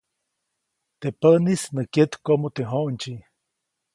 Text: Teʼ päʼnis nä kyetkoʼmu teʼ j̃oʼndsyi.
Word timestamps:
Teʼ 0.99 1.15
päʼnis 1.19 1.63
nä 1.75 1.81
kyetkoʼmu 1.93 2.47
teʼ 2.55 2.67
j̃oʼndsyi. 2.69 3.15